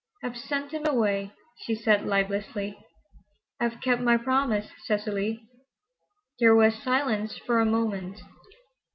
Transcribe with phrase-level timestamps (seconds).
[0.23, 2.75] "I've sent him away," she said lifelessly.
[3.59, 5.43] "I've kept my promise, Cecily."
[6.39, 8.19] There was silence for a moment.